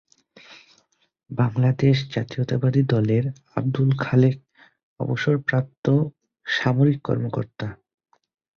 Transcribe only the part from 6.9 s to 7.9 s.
কর্মকর্তা।